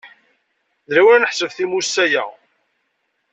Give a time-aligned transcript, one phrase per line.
[0.89, 2.23] D lawan ad neḥbes timussa-a.